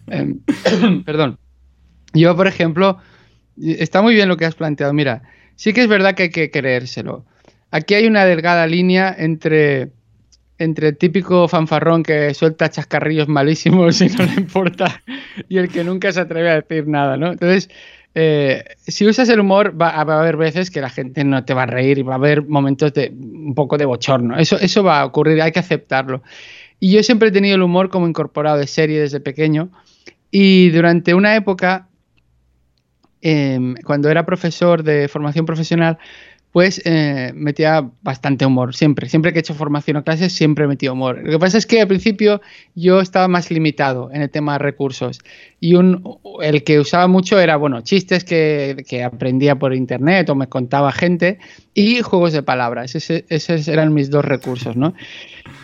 [0.08, 0.42] Em,
[1.04, 1.40] perdón.
[2.14, 2.98] Yo, por ejemplo,
[3.58, 4.94] está muy bien lo que has planteado.
[4.94, 5.24] Mira,
[5.56, 7.26] sí que es verdad que hay que creérselo.
[7.72, 9.92] Aquí hay una delgada línea entre
[10.60, 15.04] entre el típico fanfarrón que suelta chascarrillos malísimos y no le importa
[15.48, 17.32] y el que nunca se atreve a decir nada, ¿no?
[17.32, 17.70] Entonces,
[18.16, 21.64] eh, si usas el humor, va, a haber veces que la gente no te va
[21.64, 24.38] a reír y va a haber momentos de un poco de bochorno.
[24.40, 26.24] Eso, eso va a ocurrir, hay que aceptarlo.
[26.80, 29.70] Y yo siempre he tenido el humor como incorporado de serie desde pequeño.
[30.32, 31.90] Y durante una época,
[33.22, 36.00] em, cuando era profesor de formación profesional,
[36.52, 39.10] pues eh, metía bastante humor, siempre.
[39.10, 41.20] Siempre que he hecho formación o clases, siempre he metido humor.
[41.24, 42.42] Lo que pasa es que al principio
[42.74, 45.20] yo estaba más limitado en el tema de recursos.
[45.60, 50.48] Y el que usaba mucho era, bueno, chistes que, que aprendía por internet o me
[50.48, 51.38] contaba gente
[51.74, 52.96] y juegos de palabras.
[52.96, 54.94] esos eran mis dos recursos, ¿no?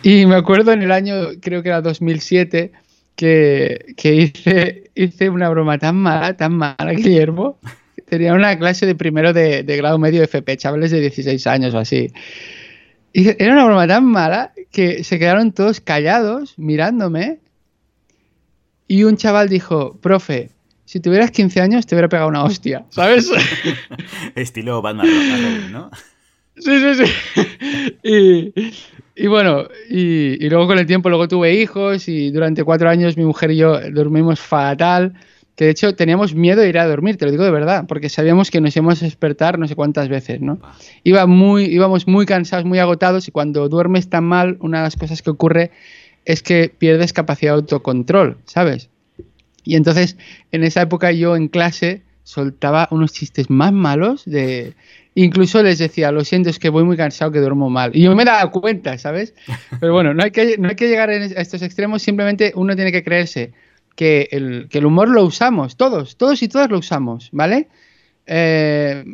[0.02, 2.72] Y me acuerdo en el año, creo que era 2007,
[3.16, 7.58] que, que hice, hice una broma tan mala, tan mala, Guillermo
[8.06, 11.78] tenía una clase de primero de, grado medio de FP, chavales de 16 años o
[11.78, 12.12] así.
[13.12, 17.38] Y era una broma tan mala que se quedaron todos callados mirándome.
[18.86, 20.50] Y un chaval dijo, profe,
[20.84, 23.30] si tuvieras 15 años te hubiera pegado una hostia, ¿sabes?
[24.34, 25.90] Estilo Batman, ¿no?
[26.56, 28.52] Sí, sí, sí.
[29.16, 33.16] Y, bueno, y, y, luego con el tiempo, luego tuve hijos y durante cuatro años
[33.16, 35.14] mi mujer y yo dormimos fatal
[35.56, 38.08] que de hecho teníamos miedo de ir a dormir, te lo digo de verdad, porque
[38.08, 40.58] sabíamos que nos íbamos a despertar no sé cuántas veces, ¿no?
[41.04, 44.96] Iba muy, íbamos muy cansados, muy agotados y cuando duermes tan mal, una de las
[44.96, 45.70] cosas que ocurre
[46.24, 48.88] es que pierdes capacidad de autocontrol, ¿sabes?
[49.62, 50.16] Y entonces,
[50.52, 54.74] en esa época yo en clase soltaba unos chistes más malos de...
[55.16, 57.92] Incluso les decía, lo siento, es que voy muy cansado, que duermo mal.
[57.94, 59.32] Y yo me daba cuenta, ¿sabes?
[59.78, 62.90] Pero bueno, no hay que, no hay que llegar a estos extremos, simplemente uno tiene
[62.90, 63.52] que creerse
[63.94, 67.68] que el, humor lo usamos, todos, todos y todas lo usamos, ¿vale?
[68.26, 69.04] Eh,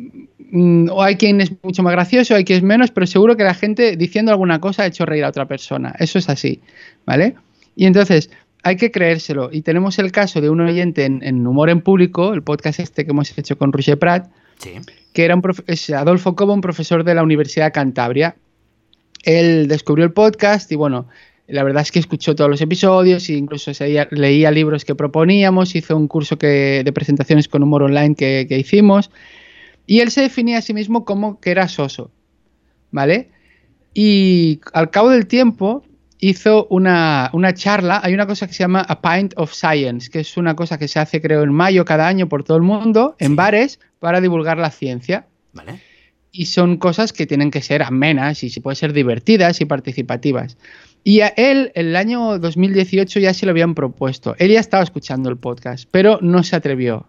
[0.51, 3.43] mm, o hay quien es mucho más gracioso, hay quien es menos, pero seguro que
[3.43, 5.93] la gente diciendo alguna cosa ha hecho reír a otra persona.
[5.99, 6.61] Eso es así,
[7.05, 7.35] ¿vale?
[7.75, 8.29] Y entonces
[8.63, 9.49] hay que creérselo.
[9.51, 13.11] Y tenemos el caso de un oyente en, Humor en Público, el podcast este que
[13.11, 14.29] hemos hecho con Roger Prat,
[15.13, 18.35] que era un es Adolfo Cobo, un profesor de la Universidad de Cantabria.
[19.23, 21.07] Él descubrió el podcast y bueno,
[21.51, 23.71] la verdad es que escuchó todos los episodios e incluso
[24.11, 29.11] leía libros que proponíamos, hizo un curso que, de presentaciones con humor online que, hicimos.
[29.85, 32.11] Y él se definía a sí mismo como que era soso.
[32.91, 33.29] ¿Vale?
[33.93, 35.83] Y al cabo del tiempo
[36.19, 37.99] hizo una, charla.
[38.03, 40.87] Hay una cosa que se llama A Pint of Science, que es una cosa que
[40.87, 44.57] se hace, creo, en mayo cada año por todo el mundo, en bares, para divulgar
[44.57, 45.27] la ciencia.
[45.51, 45.79] ¿Vale?
[46.31, 50.57] Y son cosas que tienen que ser amenas y si pueden ser divertidas y participativas.
[51.03, 54.35] Y a él, el año 2018 ya se lo habían propuesto.
[54.37, 57.07] Él ya estaba escuchando el podcast, pero no se atrevió.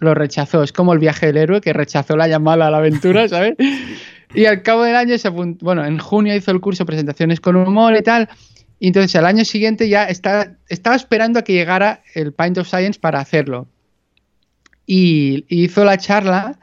[0.00, 0.62] lo rechazó.
[0.62, 3.54] Es como el viaje del héroe que rechazó la llamada a la aventura, ¿sabes?
[4.34, 7.96] Y al cabo del año, se bueno, en junio hizo el curso Presentaciones con Humor
[7.96, 8.28] y tal.
[8.78, 12.68] Y entonces al año siguiente ya está, estaba esperando a que llegara el Pint of
[12.68, 13.66] Science para hacerlo.
[14.86, 16.60] Y, hizo la charla.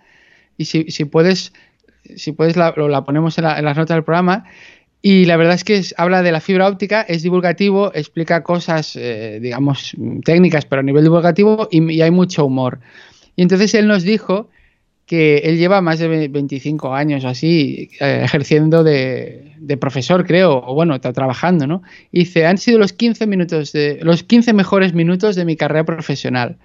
[0.56, 1.52] Y si, puedes,
[2.16, 4.46] si puedes la, la ponemos en, en las notas del programa
[5.06, 9.40] y la verdad es que habla de la fibra óptica, es divulgativo, explica cosas, eh,
[9.42, 12.80] digamos, técnicas, pero a nivel divulgativo y, hay mucho humor.
[13.36, 14.48] Y entonces él nos dijo
[15.06, 20.74] que él lleva más de 25 años o así eh, ejerciendo de, profesor, creo, o
[20.74, 21.84] bueno, está trabajando, ¿no?
[22.14, 26.56] Dice, han sido los 15 minutos de, los 15 mejores minutos de mi carrera profesional.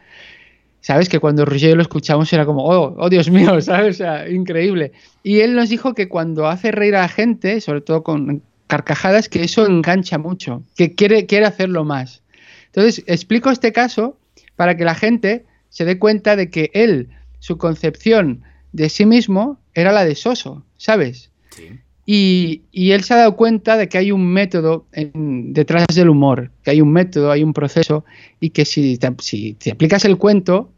[0.81, 1.09] ¿Sabes?
[1.09, 3.97] Que cuando Roger lo escuchamos era como, oh, oh Dios mío, ¿sabes?
[3.97, 4.93] O sea, increíble.
[5.23, 9.29] Y él nos dijo que cuando hace reír a la gente, sobre todo con carcajadas,
[9.29, 12.23] que eso engancha mucho, que quiere, quiere hacerlo más.
[12.67, 14.19] Entonces, explico este caso
[14.57, 19.59] para que la gente se dé cuenta de que él, su concepción de sí mismo
[19.75, 21.31] era la de Soso, ¿sabes?
[21.51, 21.81] Sí.
[22.11, 26.51] Y, y, él se ha dado cuenta de que hay un método detrás del humor,
[26.63, 28.03] que hay un método, hay un proceso,
[28.41, 30.71] y que si te, si aplicas el cuento,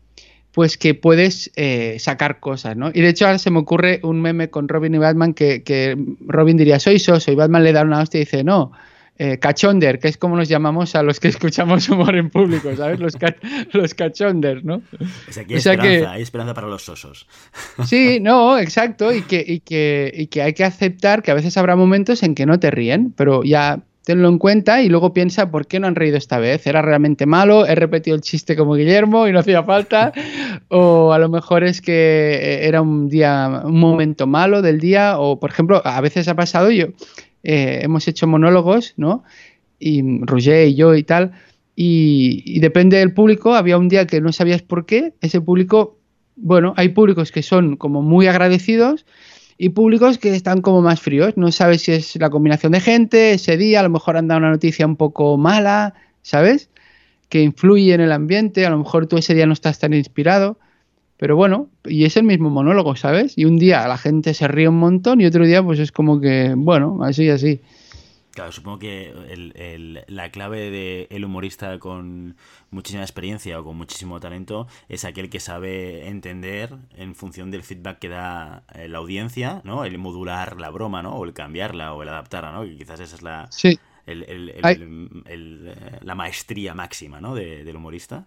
[0.51, 2.90] pues que puedes eh, sacar cosas, ¿no?
[2.93, 5.97] Y de hecho ahora se me ocurre un meme con Robin y Batman que, que
[6.27, 8.73] Robin diría, soy soso, y Batman le da una hostia y dice, no,
[9.22, 13.00] eh, cachonder, que es como nos llamamos a los que escuchamos humor en público, ¿sabes?
[13.00, 13.18] Los,
[13.72, 14.76] los cachonders, ¿no?
[14.98, 17.26] O sea, que hay, esperanza, hay esperanza para los sosos.
[17.85, 21.59] Sí, no, exacto, y que, y, que, y que hay que aceptar que a veces
[21.59, 25.50] habrá momentos en que no te ríen, pero ya tenlo en cuenta y luego piensa
[25.50, 26.66] por qué no han reído esta vez.
[26.66, 27.66] ¿Era realmente malo?
[27.66, 30.12] ¿He repetido el chiste como Guillermo y no hacía falta?
[30.68, 35.18] ¿O a lo mejor es que eh, era un día, un momento malo del día?
[35.18, 36.87] O, por ejemplo, a veces ha pasado yo,
[37.42, 39.24] eh, hemos hecho monólogos, ¿no?
[39.79, 41.33] Y Roger y yo y tal.
[41.76, 45.98] Y, y depende del público, había un día que no sabías por qué, ese público,
[46.37, 49.07] bueno, hay públicos que son como muy agradecidos
[49.57, 51.37] y públicos que están como más fríos.
[51.37, 54.38] No sabes si es la combinación de gente, ese día, a lo mejor han dado
[54.38, 56.70] una noticia un poco mala, ¿sabes?
[57.31, 60.59] que influye en el ambiente, a lo mejor tú ese día no estás tan inspirado,
[61.20, 63.37] pero bueno, y es el mismo monólogo, ¿sabes?
[63.37, 66.18] Y un día la gente se ríe un montón y otro día pues es como
[66.18, 67.61] que, bueno, así, así.
[68.30, 69.12] Claro, supongo que
[70.09, 70.70] la clave
[71.11, 72.37] del humorista con
[72.70, 77.98] muchísima experiencia o con muchísimo talento es aquel que sabe entender en función del feedback
[77.98, 79.85] que da eh, la audiencia, ¿no?
[79.85, 81.16] El modular la broma, ¿no?
[81.16, 82.62] O el cambiarla o el adaptarla, ¿no?
[82.62, 83.50] Que quizás esa es la,
[86.00, 87.35] la maestría máxima, ¿no?
[87.35, 88.26] del humorista.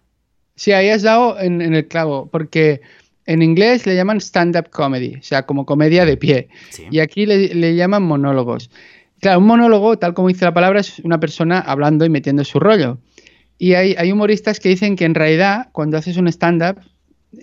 [0.56, 2.80] Sí, ahí has dado en, el clavo, porque
[3.26, 6.48] en inglés le llaman stand-up comedy, o sea, como comedia de pie.
[6.90, 8.70] Y aquí le, llaman monólogos.
[9.20, 12.60] Claro, un monólogo, tal como dice la palabra, es una persona hablando y metiendo su
[12.60, 12.98] rollo.
[13.58, 16.80] Y hay, hay humoristas que dicen que en realidad, cuando haces un stand-up,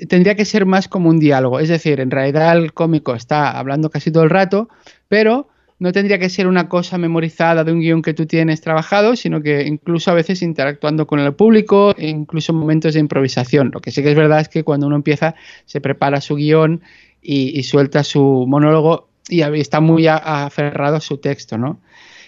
[0.08, 1.60] tendría que ser más como un diálogo.
[1.60, 4.70] Es decir, en realidad el cómico está hablando casi todo el rato,
[5.08, 5.50] pero
[5.82, 9.42] no tendría que ser una cosa memorizada de un guion que tú tienes trabajado, sino
[9.42, 13.72] que incluso a veces interactuando con el público, e incluso momentos de improvisación.
[13.74, 15.34] Lo que sí que es verdad es que cuando uno empieza
[15.66, 16.84] se prepara su guion
[17.20, 21.82] y, suelta su monólogo y está muy aferrado a su texto, ¿no?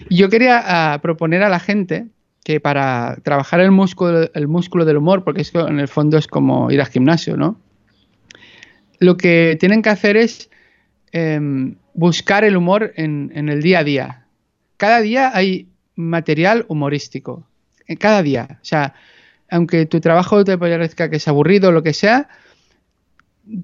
[0.10, 2.08] yo quería proponer a la gente
[2.44, 6.26] que para trabajar el músculo, el músculo del humor, porque es en el fondo es
[6.26, 7.60] como ir al gimnasio, ¿no?
[8.98, 10.50] Lo que tienen que hacer es
[11.12, 14.26] em, buscar el humor en, el día a día.
[14.78, 17.48] Cada día hay material humorístico.
[18.00, 18.48] Cada día.
[18.62, 18.96] O sea,
[19.50, 22.28] aunque tu trabajo te parezca que es aburrido o lo que sea,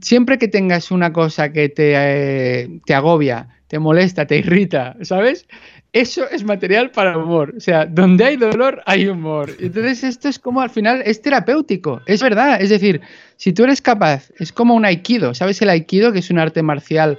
[0.01, 5.47] siempre que tengas una cosa que te, eh, te agobia, te molesta, te irrita, ¿sabes?
[5.91, 7.55] Eso es material para humor.
[7.57, 9.49] O sea, donde hay dolor, hay humor.
[9.59, 12.01] Entonces, esto es como al final, es terapéutico.
[12.05, 12.61] Es verdad.
[12.61, 13.01] Es decir,
[13.37, 15.33] si tú eres capaz, es como un aikido.
[15.33, 17.17] ¿Sabes el aikido, que es un arte marcial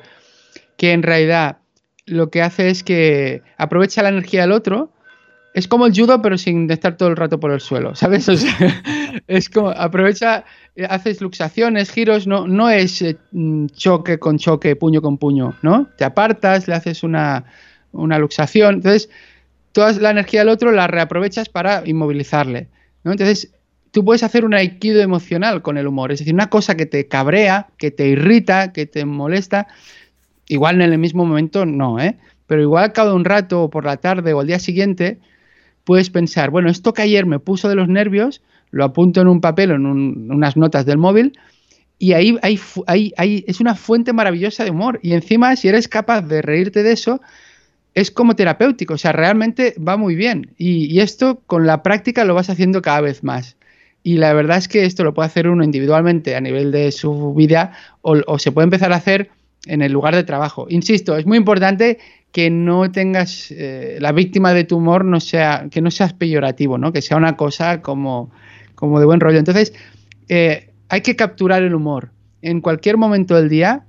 [0.80, 1.58] que en realidad
[2.06, 4.94] lo que hace es que aprovecha la energía del otro.
[5.52, 8.26] Es como el judo, pero sin estar todo el rato por el suelo, ¿sabes?
[9.26, 10.46] es como aprovecha,
[10.88, 15.86] haces luxaciones, giros, no, no es eh, mm, choque con choque, puño con puño, ¿no?
[15.98, 17.44] Te apartas, le haces una,
[17.92, 18.76] una luxación.
[18.76, 19.10] Entonces,
[19.72, 22.68] toda la energía del otro la reaprovechas para inmovilizarle.
[23.04, 23.52] Entonces,
[23.90, 27.06] tú puedes hacer un aikido emocional con el humor, es decir, una cosa que te
[27.06, 29.66] cabrea, que te irrita, que te molesta,
[30.50, 32.16] Igual en el mismo momento no, ¿eh?
[32.48, 35.20] Pero igual cada un rato o por la tarde o al día siguiente
[35.84, 39.40] puedes pensar, bueno, esto que ayer me puso de los nervios, lo apunto en un
[39.40, 41.38] papel o en unas notas del móvil
[42.00, 44.98] y ahí hay, es una fuente maravillosa de humor.
[45.04, 47.20] Y encima, si eres capaz de reírte de eso,
[47.94, 50.50] es como terapéutico, o sea, realmente va muy bien.
[50.58, 53.56] Y, esto con la práctica lo vas haciendo cada vez más.
[54.02, 57.34] Y la verdad es que esto lo puede hacer uno individualmente a nivel de su
[57.34, 59.30] vida o, o se puede empezar a hacer
[59.66, 60.66] en el lugar de trabajo.
[60.68, 61.98] Insisto, es muy importante
[62.32, 66.78] que no tengas eh, la víctima de tu humor no sea que no seas peyorativo,
[66.78, 66.92] ¿no?
[66.92, 68.30] Que sea una cosa como,
[68.74, 69.38] como de buen rollo.
[69.38, 69.72] Entonces,
[70.28, 72.10] eh, hay que capturar el humor.
[72.42, 73.84] En cualquier momento del día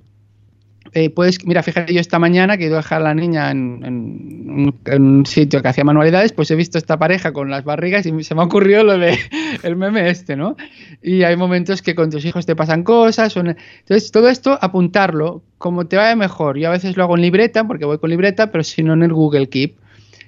[0.94, 4.74] eh, puedes, mira, fíjate, yo esta mañana que he a dejar a la niña en,
[4.86, 8.34] un sitio que hacía manualidades, pues he visto esta pareja con las barrigas y se
[8.34, 9.18] me ha ocurrido lo de
[9.62, 10.56] el meme este, ¿no?
[11.02, 13.34] Y hay momentos que con tus hijos te pasan cosas.
[13.36, 16.58] Entonces, todo esto, apuntarlo, como te vaya mejor.
[16.58, 19.02] Yo a veces lo hago en libreta, porque voy con libreta, pero si no en
[19.02, 19.76] el Google Keep.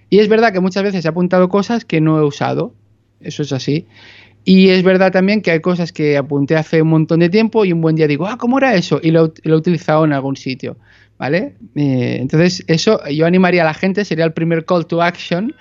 [0.08, 2.72] Y es verdad que muchas veces he apuntado cosas que no he usado.
[3.20, 3.86] Eso es así.
[4.44, 7.72] Y es verdad también que hay cosas que apunté hace un montón de tiempo y
[7.72, 9.00] un buen día digo, ah, ¿cómo era eso?
[9.02, 10.76] Y lo, he utilizado en algún sitio,
[11.18, 11.54] ¿vale?
[11.74, 15.54] Eh, entonces, eso yo animaría a la gente, sería el primer call to action,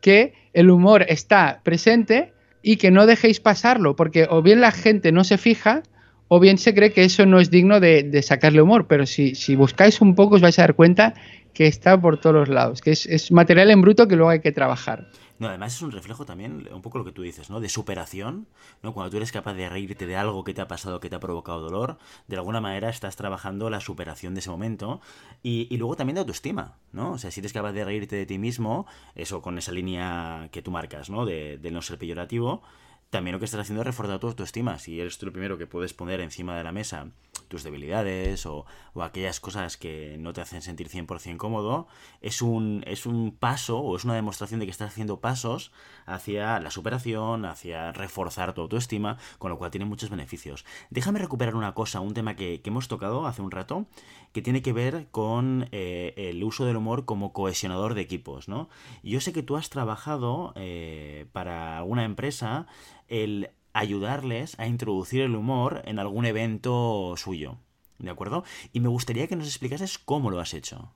[0.00, 5.12] que el humor está presente y que no dejéis pasarlo, porque o bien la gente
[5.12, 5.84] no se fija
[6.26, 9.54] o bien se cree que eso no es digno de, sacarle humor, pero si, si,
[9.54, 11.14] buscáis un poco os vais a dar cuenta
[11.54, 14.50] que está por todos lados, que es, es material en bruto que luego hay que
[14.50, 15.06] trabajar.
[15.38, 17.60] No, además es un reflejo también, un poco lo que tú dices, ¿no?
[17.60, 18.46] De superación,
[18.82, 18.94] ¿no?
[18.94, 21.20] Cuando tú eres capaz de reírte de algo que te ha pasado, que te ha
[21.20, 25.00] provocado dolor, de alguna manera estás trabajando la superación de ese momento
[25.42, 27.12] y, y luego también de autoestima, ¿no?
[27.12, 30.62] O sea, si eres capaz de reírte de ti mismo, eso con esa línea que
[30.62, 31.26] tú marcas, ¿no?
[31.26, 32.62] De, de no ser peyorativo,
[33.10, 34.78] también lo que estás haciendo es reforzar tu autoestima.
[34.78, 37.08] Si eres tú lo primero que puedes poner encima de la mesa
[37.48, 38.66] tus debilidades o,
[39.00, 41.86] aquellas cosas que no te hacen sentir 100% cómodo,
[42.22, 45.70] es un, es un paso o es una demostración de que estás haciendo pasos
[46.06, 50.64] hacia la superación, hacia reforzar tu autoestima, con lo cual tiene muchos beneficios.
[50.90, 53.86] Déjame recuperar una cosa, un tema que, hemos tocado hace un rato,
[54.32, 58.68] que tiene que ver con eh, el uso del humor como cohesionador de equipos, ¿no?
[59.02, 62.66] Yo sé que tú has trabajado eh, para alguna empresa
[63.08, 67.58] el ayudarles a introducir el humor en algún evento suyo.
[67.98, 68.44] ¿De acuerdo?
[68.72, 70.92] Y me gustaría que nos explicases cómo lo has hecho.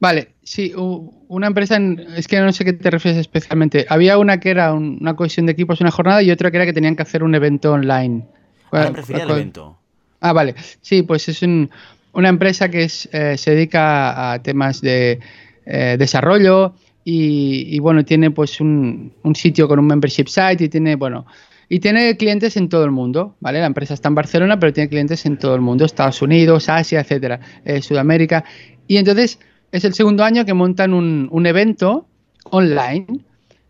[0.00, 1.78] Vale, sí, una empresa,
[2.16, 3.86] es que no sé qué te refieres especialmente.
[3.88, 6.72] Había una que era una cohesión de equipos, una jornada, y otra que era que
[6.72, 8.26] tenían que hacer un evento online.
[8.72, 9.78] Ahora prefería el evento.
[10.20, 10.56] Ah, vale.
[10.80, 15.20] Sí, pues es una empresa que es, eh, se dedica a temas de
[15.66, 20.94] eh, desarrollo y, bueno, tiene pues un, un, sitio con un membership site y tiene,
[20.96, 21.26] bueno,
[21.68, 23.58] y tiene clientes en todo el mundo, ¿vale?
[23.58, 27.00] La empresa está en Barcelona, pero tiene clientes en todo el mundo, Estados Unidos, Asia,
[27.00, 28.44] etcétera, eh, Sudamérica.
[28.86, 29.38] Y entonces
[29.72, 32.06] es el segundo año que montan un, evento
[32.44, 33.06] online,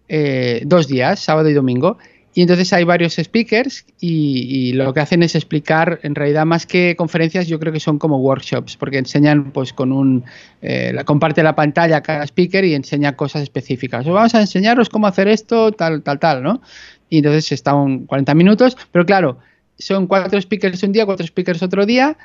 [0.08, 1.98] eh, dos días, sábado y domingo.
[2.34, 6.96] Y entonces hay varios speakers y, lo que hacen es explicar, en realidad más que
[6.96, 10.24] conferencias, yo creo que son como workshops, porque enseñan pues con un,
[10.62, 14.06] eh, comparte la pantalla a cada speaker y enseña cosas específicas.
[14.06, 16.62] O vamos a enseñaros cómo hacer esto, tal, tal, tal, ¿no?
[17.10, 19.38] Y entonces están 40 minutos, pero claro,
[19.78, 22.16] son cuatro speakers un día, cuatro speakers otro día,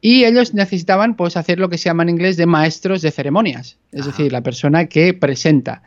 [0.00, 3.78] y ellos necesitaban pues hacer lo que se llama en inglés de maestros de ceremonias,
[3.92, 5.82] es decir, la persona que presenta.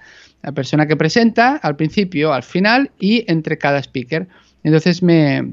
[0.45, 4.27] La persona que presenta al principio, al final y entre cada speaker.
[4.63, 5.43] Entonces me,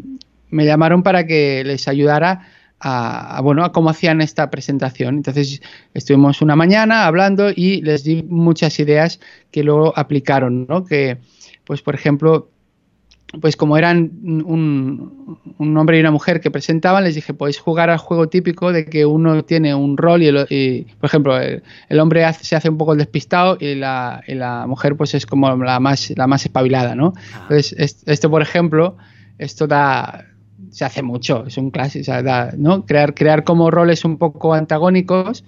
[0.50, 2.46] llamaron para que les ayudara
[2.78, 5.16] a, bueno, a cómo hacían esta presentación.
[5.16, 5.62] Entonces
[5.94, 9.18] estuvimos una mañana hablando y les di muchas ideas
[9.50, 10.84] que luego aplicaron, ¿no?
[10.84, 11.16] Que,
[11.64, 12.50] pues por ejemplo,
[13.40, 17.98] pues como eran un, hombre y una mujer que presentaban, les dije, podéis jugar al
[17.98, 22.68] juego típico de que uno tiene un rol y, por ejemplo, el, hombre se hace
[22.68, 26.94] un poco el despistado y la, mujer pues es como la más, la más espabilada,
[26.94, 27.14] ¿no?
[27.34, 27.46] Ah.
[27.48, 28.96] Entonces, esto, por ejemplo,
[29.38, 30.26] esto da,
[30.70, 32.12] se hace mucho, es un clásico,
[32.58, 32.84] ¿no?
[32.84, 35.44] Crear, crear como roles un poco antagónicos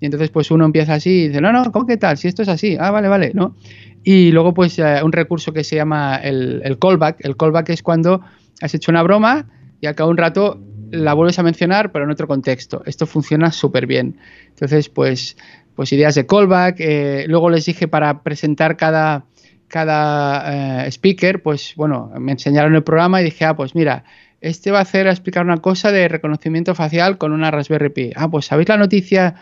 [0.00, 2.16] y entonces pues uno empieza así y dice, no, no, ¿cómo que tal?
[2.16, 3.54] Si esto es así, ah, vale, vale, ¿no?
[4.02, 7.24] Y luego, pues, eh, un recurso que se llama el, callback.
[7.24, 8.22] El callback es cuando
[8.60, 9.46] has hecho una broma
[9.80, 10.60] y al cabo un rato
[10.90, 12.82] la vuelves a mencionar, pero en otro contexto.
[12.86, 14.18] Esto funciona súper bien.
[14.48, 15.36] Entonces, pues,
[15.74, 16.76] pues ideas de callback.
[16.78, 19.26] Eh, luego les dije para presentar cada,
[19.68, 24.04] cada eh, speaker, pues bueno, me enseñaron el programa y dije, ah, pues mira,
[24.40, 28.10] este va a hacer a explicar una cosa de reconocimiento facial con una Raspberry Pi.
[28.16, 29.34] Ah, pues sabéis la noticia,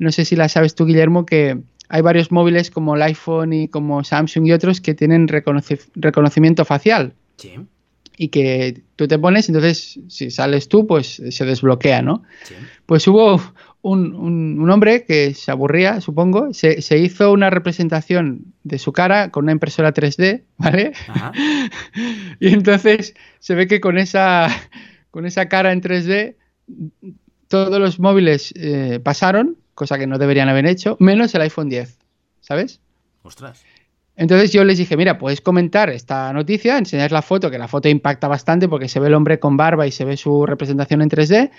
[0.00, 1.58] no sé si la sabes tú, Guillermo, que
[1.88, 7.14] hay varios móviles como el iPhone y como Samsung y otros que tienen reconocimiento facial.
[7.36, 7.54] Sí.
[8.16, 12.22] Y que tú te pones, entonces si sales tú, pues se desbloquea, ¿no?
[12.44, 12.54] Sí.
[12.86, 13.40] Pues hubo
[13.82, 19.52] un, hombre que se aburría, supongo, se, hizo una representación de su cara con una
[19.52, 20.92] impresora 3D, ¿vale?
[21.08, 21.32] Ajá.
[22.40, 24.48] y entonces se ve que con esa,
[25.10, 26.36] con esa cara en 3D
[27.48, 31.98] todos los móviles eh, pasaron cosa que no deberían haber hecho, menos el iPhone 10,
[32.40, 32.80] ¿sabes?
[33.22, 33.62] Ostras.
[34.16, 37.88] Entonces yo les dije, mira, puedes comentar esta noticia, enseñar la foto, que la foto
[37.88, 41.08] impacta bastante porque se ve el hombre con barba y se ve su representación en
[41.08, 41.50] 3D,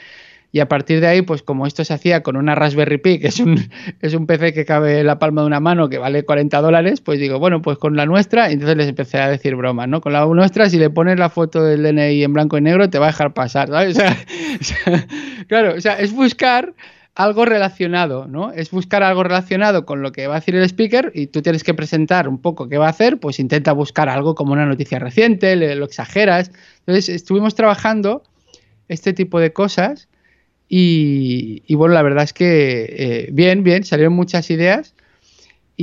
[0.53, 3.27] y a partir de ahí, pues como esto se hacía con una Raspberry Pi, que
[3.27, 3.57] es un,
[4.01, 6.99] es un PC que cabe en la palma de una mano, que vale 40 dólares,
[6.99, 10.01] pues digo, bueno, pues con la nuestra, y entonces les empecé a decir bromas, ¿no?
[10.01, 12.99] Con la nuestra, si le pones la foto del DNI en blanco y negro, te
[12.99, 13.97] va a dejar pasar, ¿sabes?
[14.61, 15.07] O sea,
[15.47, 16.75] claro, o sea, es buscar
[17.15, 18.51] algo relacionado, ¿no?
[18.51, 21.63] Es buscar algo relacionado con lo que va a decir el speaker y tú tienes
[21.63, 24.97] que presentar un poco qué va a hacer, pues intenta buscar algo como una noticia
[24.99, 26.51] reciente, lo exageras.
[26.79, 28.23] Entonces, estuvimos trabajando
[28.87, 30.07] este tipo de cosas
[30.73, 34.95] y, bueno, la verdad es que eh, bien, bien, salieron muchas ideas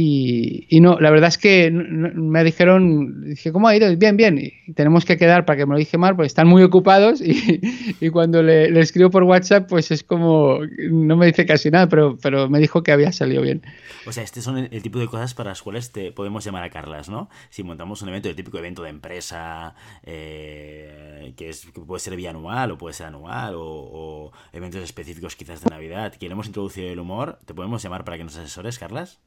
[0.01, 3.89] y, no, la verdad es que me dijeron, dije, ¿cómo ha ido?
[3.97, 4.39] Bien, bien.
[4.39, 8.09] Y tenemos que quedar para que me lo dije mal, porque están muy ocupados y,
[8.13, 12.49] cuando le, escribo por WhatsApp, pues es como, no me dice casi nada, pero, pero
[12.49, 13.63] me dijo que había salido bien.
[14.07, 16.71] O sea, este son el, tipo de cosas para las cuales te podemos llamar a
[16.71, 17.29] Carlas, ¿no?
[17.51, 22.71] Si montamos un evento, el típico evento de empresa, eh, que, es, puede ser bianual
[22.71, 27.41] o puede ser anual, o, o eventos específicos quizás de Navidad, queremos introducir el humor,
[27.47, 29.19] ¿te podemos llamar para que nos asesores, Carlas?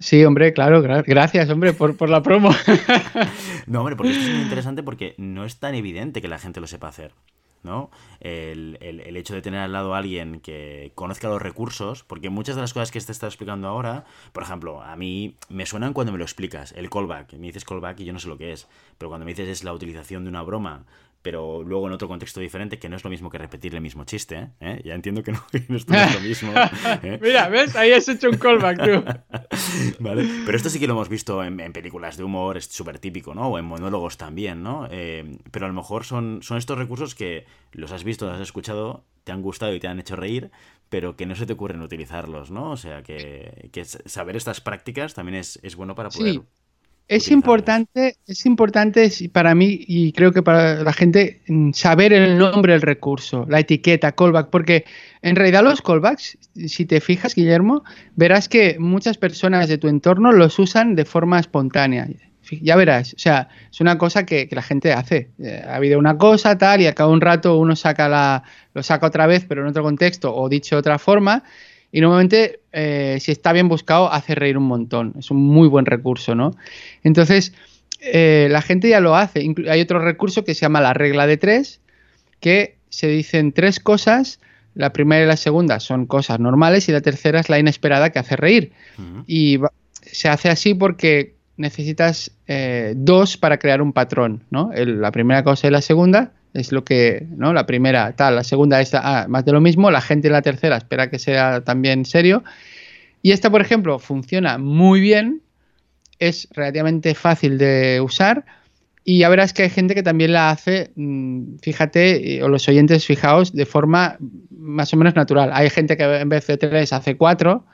[0.00, 2.50] Sí, hombre, claro, gracias, hombre, por, por la promo.
[3.66, 6.58] no, hombre, porque esto es muy interesante porque no es tan evidente que la gente
[6.58, 7.12] lo sepa hacer.
[7.62, 7.90] ¿no?
[8.20, 12.54] El, el, hecho de tener al lado a alguien que conozca los recursos, porque muchas
[12.54, 16.12] de las cosas que te está explicando ahora, por ejemplo, a mí me suenan cuando
[16.12, 18.66] me lo explicas, el callback, me dices callback y yo no sé lo que es,
[18.96, 20.84] pero cuando me dices es la utilización de una broma
[21.22, 24.04] pero luego en otro contexto diferente, que no es lo mismo que repetir el mismo
[24.04, 24.80] chiste, ¿eh?
[24.84, 26.52] Ya entiendo que no, es lo mismo.
[27.02, 27.18] ¿eh?
[27.22, 27.76] Mira, ¿ves?
[27.76, 29.04] Ahí has hecho un callback, tú.
[30.00, 33.34] vale, pero esto sí que lo hemos visto en, películas de humor, es súper típico,
[33.34, 33.48] ¿no?
[33.48, 34.88] O en monólogos también, ¿no?
[34.90, 38.40] Eh, pero a lo mejor son, son estos recursos que los has visto, los has
[38.40, 40.50] escuchado, te han gustado y te han hecho reír,
[40.88, 42.70] pero que no se te ocurren utilizarlos, ¿no?
[42.70, 46.42] O sea, que, que saber estas prácticas también es, es bueno para poder...
[47.10, 52.38] Es importante, es importante para mí y creo que para la gente mm, saber el
[52.38, 54.84] nombre del recurso, la etiqueta, callback, porque
[55.20, 56.38] en realidad los callbacks,
[56.68, 57.82] si te fijas, Guillermo,
[58.14, 62.06] verás que muchas personas de tu entorno los usan de forma espontánea.
[62.62, 65.30] Ya verás, o sea, es una cosa que, la gente hace.
[65.40, 68.84] Eh, ha habido una cosa, tal, y a cada un rato uno saca la, lo
[68.84, 71.42] saca otra vez, pero en otro contexto o dicho de otra forma,
[71.90, 75.14] y normalmente, eh, si está bien buscado, hace reír un montón.
[75.18, 76.56] Es un muy buen recurso, ¿no?
[77.02, 77.52] Entonces,
[78.00, 79.54] eh, la gente ya lo hace.
[79.68, 81.80] hay otro recurso que se llama la regla de tres,
[82.40, 84.40] que se dicen tres cosas.
[84.74, 88.20] La primera y la segunda son cosas normales y la tercera es la inesperada que
[88.20, 88.72] hace reír.
[89.26, 89.58] Y
[90.02, 94.70] se hace así porque necesitas eh, dos para crear un patrón, ¿no?
[94.72, 97.52] la primera cosa y la segunda es lo que, ¿no?
[97.52, 100.42] La primera, tal, la segunda es ah, más de lo mismo, la gente en la
[100.42, 102.44] tercera espera que sea también serio.
[103.22, 105.42] Y esta, por ejemplo, funciona muy bien,
[106.18, 108.44] es relativamente fácil de usar
[109.04, 113.06] y ya verás que hay gente que también la hace, mm, fíjate, o los oyentes
[113.06, 114.18] fijaos, de forma
[114.50, 115.50] más o menos natural.
[115.52, 117.64] Hay gente que en vez de tres hace cuatro,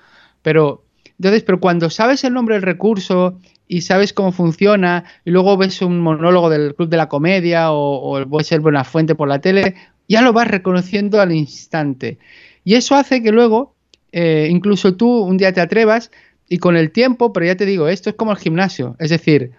[0.42, 0.85] pero
[1.18, 3.38] entonces, pero cuando sabes el nombre del recurso
[3.68, 8.18] y sabes cómo funciona, y luego ves un monólogo del Club de la Comedia o,
[8.18, 9.74] o ves el fuente por la tele,
[10.08, 12.18] ya lo vas reconociendo al instante.
[12.64, 13.74] Y eso hace que luego,
[14.12, 16.10] eh, incluso tú un día te atrevas
[16.48, 19.52] y con el tiempo, pero ya te digo, esto es como el gimnasio, es decir,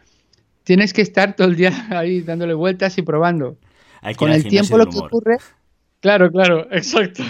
[0.64, 3.58] tienes que estar todo el día ahí dándole vueltas y probando.
[4.18, 5.38] con el tiempo lo que ocurre...
[6.00, 7.24] Claro, claro, exacto.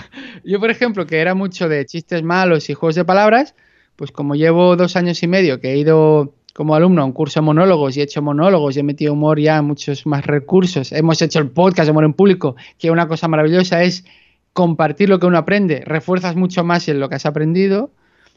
[0.43, 3.55] Yo, por ejemplo, que era mucho de chistes malos y juegos de palabras,
[3.97, 7.39] pues como llevo dos años y medio que he ido como alumno a un curso
[7.39, 10.91] de monólogos y he hecho monólogos y he metido humor ya muchos más recursos.
[10.91, 14.05] Hemos hecho el podcast de humor en público, que una cosa maravillosa es
[14.53, 17.91] compartir lo que uno aprende, refuerzas mucho más en lo que has aprendido.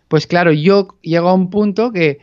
[0.09, 2.19] Pues claro, yo llego a un punto que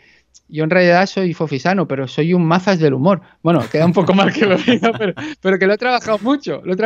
[0.49, 3.21] yo en realidad soy fofisano, pero soy un mazas del humor.
[3.43, 6.61] Bueno, queda un poco mal que lo diga, pero, pero, que lo he trabajado mucho,
[6.63, 6.85] lo he trabajado